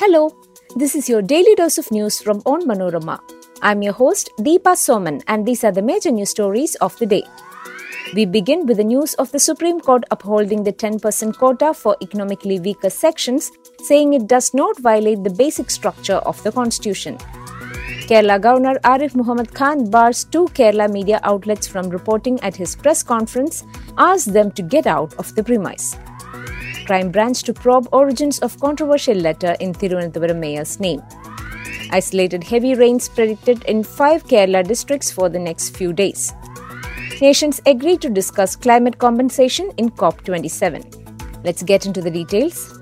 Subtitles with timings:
[0.00, 0.34] Hello,
[0.76, 3.20] this is your daily dose of news from Onmanorama.
[3.60, 7.22] I'm your host Deepa Soman, and these are the major news stories of the day.
[8.14, 12.58] We begin with the news of the Supreme Court upholding the 10% quota for economically
[12.60, 13.52] weaker sections,
[13.82, 17.18] saying it does not violate the basic structure of the constitution.
[18.08, 23.02] Kerala Governor Arif Muhammad Khan bars two Kerala media outlets from reporting at his press
[23.02, 23.64] conference,
[23.98, 25.94] asked them to get out of the premise.
[26.90, 31.00] Crime Branch to probe origins of controversial letter in Thiruvananthapuram mayor's name.
[31.92, 36.32] Isolated heavy rains predicted in five Kerala districts for the next few days.
[37.20, 41.44] Nations agree to discuss climate compensation in COP27.
[41.44, 42.76] Let's get into the details.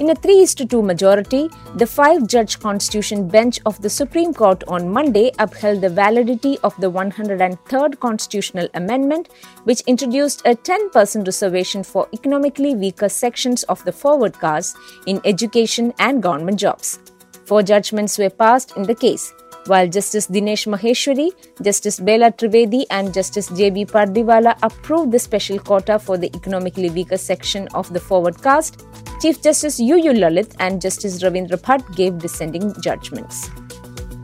[0.00, 4.90] In a 3 2 majority, the five judge constitution bench of the Supreme Court on
[4.92, 9.28] Monday upheld the validity of the 103rd constitutional amendment,
[9.62, 15.94] which introduced a 10% reservation for economically weaker sections of the forward caste in education
[16.00, 16.98] and government jobs.
[17.46, 19.32] Four judgments were passed in the case
[19.66, 21.30] while Justice Dinesh Maheshwari,
[21.62, 23.86] Justice Bela Trivedi, and Justice J.B.
[23.86, 28.84] Pardiwala approved the special quota for the economically weaker section of the forward caste,
[29.20, 29.96] Chief Justice U.
[29.96, 30.12] U.
[30.12, 33.50] Lalit and Justice Ravindra Bhat gave dissenting judgments.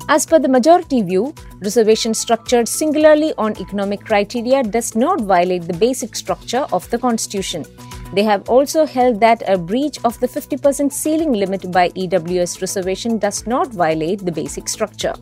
[0.08, 5.72] As per the majority view, reservation structured singularly on economic criteria does not violate the
[5.74, 7.64] basic structure of the Constitution.
[8.12, 13.18] They have also held that a breach of the 50% ceiling limit by EWS reservation
[13.18, 15.14] does not violate the basic structure.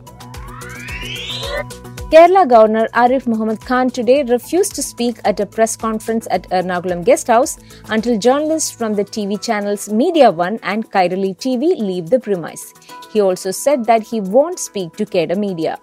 [2.11, 7.05] Kerala Governor Arif Muhammad Khan today refused to speak at a press conference at Ernakulam
[7.05, 12.19] Guest House until journalists from the TV channels Media One and Kairali TV leave the
[12.19, 12.73] premise.
[13.13, 15.77] He also said that he won't speak to Kerala Media.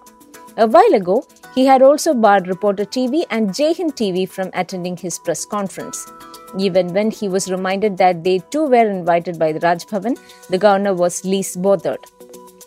[0.59, 5.19] A while ago, he had also barred Reporter TV and Jaihind TV from attending his
[5.19, 6.03] press conference.
[6.57, 10.17] Even when he was reminded that they too were invited by the Raj Bhavan,
[10.49, 11.99] the governor was least bothered.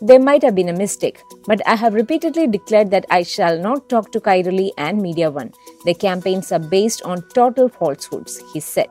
[0.00, 3.88] There might have been a mistake, but I have repeatedly declared that I shall not
[3.88, 5.52] talk to Kairali and Media One.
[5.84, 8.88] Their campaigns are based on total falsehoods, he said.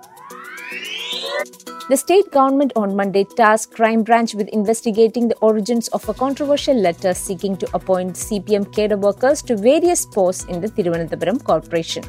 [1.39, 6.75] The state government on Monday tasked Crime Branch with investigating the origins of a controversial
[6.75, 12.03] letter seeking to appoint CPM cadre workers to various posts in the Thiruvananthapuram Corporation.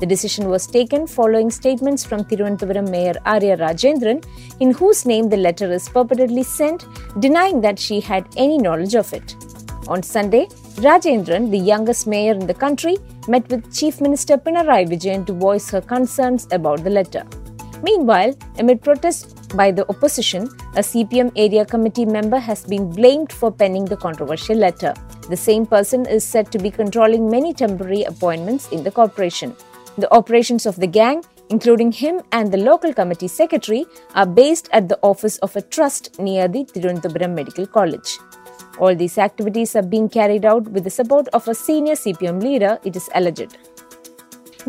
[0.00, 4.22] The decision was taken following statements from Thiruvananthapuram Mayor Arya Rajendran,
[4.60, 6.84] in whose name the letter is purportedly sent,
[7.20, 9.34] denying that she had any knowledge of it.
[9.88, 10.46] On Sunday,
[10.86, 15.70] Rajendran, the youngest mayor in the country, met with Chief Minister Pinarayi Vijayan to voice
[15.70, 17.24] her concerns about the letter.
[17.82, 20.44] Meanwhile, amid protests by the opposition,
[20.74, 24.94] a CPM area committee member has been blamed for penning the controversial letter.
[25.28, 29.54] The same person is said to be controlling many temporary appointments in the corporation.
[29.96, 34.88] The operations of the gang, including him and the local committee secretary, are based at
[34.88, 38.18] the office of a trust near the Thiruvananthapuram Medical College.
[38.78, 42.78] All these activities are being carried out with the support of a senior CPM leader,
[42.84, 43.56] it is alleged.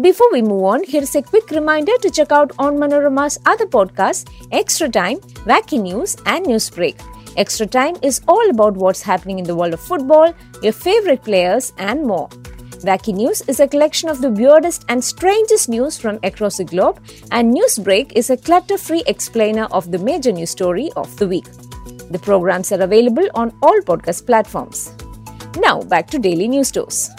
[0.02, 4.88] Before we move on, here's a quick reminder to check out Onmanorama's other podcasts, Extra
[4.88, 5.18] Time,
[5.50, 6.96] Wacky News, and Newsbreak.
[7.36, 11.74] Extra Time is all about what's happening in the world of football, your favorite players,
[11.80, 12.30] and more.
[12.88, 17.02] Wacky News is a collection of the weirdest and strangest news from across the globe,
[17.32, 21.48] and Newsbreak is a clutter free explainer of the major news story of the week.
[22.10, 24.94] The programs are available on all podcast platforms.
[25.58, 27.10] Now, back to daily news dose.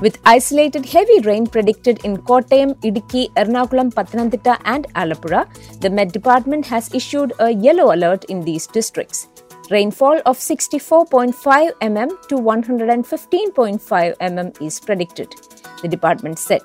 [0.00, 5.46] With isolated heavy rain predicted in Kottayam, Idukki, Ernakulam, Pathanamthitta, and Alappuzha,
[5.80, 9.28] the Met Department has issued a yellow alert in these districts.
[9.70, 15.34] Rainfall of 64.5 mm to 115.5 mm is predicted,
[15.82, 16.62] the department said.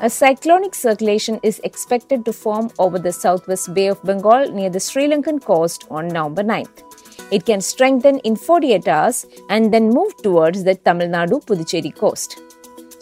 [0.00, 4.80] A cyclonic circulation is expected to form over the southwest Bay of Bengal near the
[4.80, 6.82] Sri Lankan coast on November 9th.
[7.30, 12.51] It can strengthen in 48 hours and then move towards the Tamil Nadu Puducherry coast.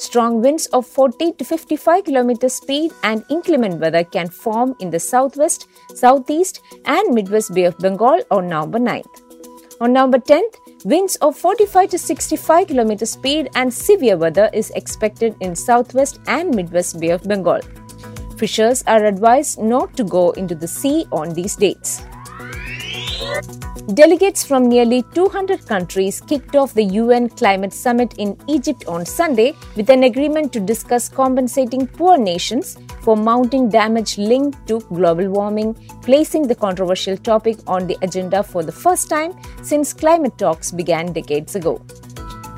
[0.00, 4.98] Strong winds of 40 to 55 km speed and inclement weather can form in the
[4.98, 9.20] southwest, southeast, and midwest Bay of Bengal on November 9th.
[9.78, 10.56] On November 10th,
[10.86, 16.54] winds of 45 to 65 km speed and severe weather is expected in southwest and
[16.54, 17.60] midwest Bay of Bengal.
[18.38, 22.00] Fishers are advised not to go into the sea on these dates.
[23.88, 29.54] Delegates from nearly 200 countries kicked off the UN Climate Summit in Egypt on Sunday
[29.74, 35.74] with an agreement to discuss compensating poor nations for mounting damage linked to global warming,
[36.02, 39.32] placing the controversial topic on the agenda for the first time
[39.62, 41.80] since climate talks began decades ago.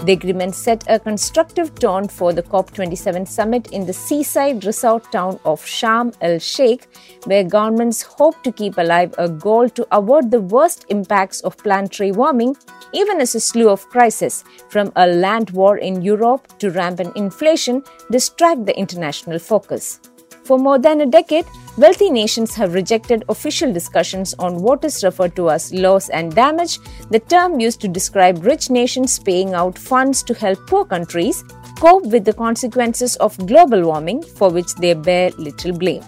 [0.05, 5.39] The agreement set a constructive tone for the COP27 summit in the seaside resort town
[5.45, 6.89] of Sharm el Sheikh,
[7.27, 12.11] where governments hope to keep alive a goal to avoid the worst impacts of planetary
[12.11, 12.57] warming,
[12.93, 17.85] even as a slew of crises, from a land war in Europe to rampant inflation,
[18.11, 20.01] distract the international focus.
[20.45, 21.47] For more than a decade,
[21.77, 26.79] wealthy nations have rejected official discussions on what is referred to as loss and damage,
[27.11, 31.45] the term used to describe rich nations paying out funds to help poor countries
[31.79, 36.03] cope with the consequences of global warming for which they bear little blame.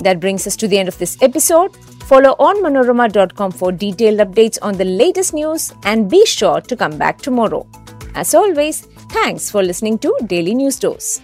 [0.00, 1.76] That brings us to the end of this episode.
[2.06, 7.18] Follow onmanorama.com for detailed updates on the latest news and be sure to come back
[7.18, 7.66] tomorrow.
[8.14, 11.20] As always, thanks for listening to Daily News Dose.